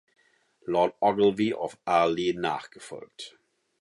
[0.65, 3.37] Lord Ogilvy of Airlie nachgefolgt.